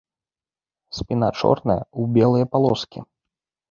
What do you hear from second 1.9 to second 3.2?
ў белыя палоскі.